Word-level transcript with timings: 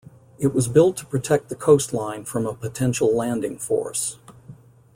It 0.39 0.55
was 0.55 0.67
built 0.67 0.97
to 0.97 1.05
protect 1.05 1.49
the 1.49 1.55
coastline 1.55 2.25
from 2.25 2.47
a 2.47 2.55
potential 2.55 3.15
landing 3.15 3.59
force. 3.59 4.17